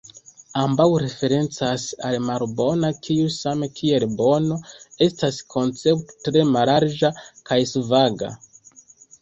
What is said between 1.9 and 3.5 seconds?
al malbono, kiu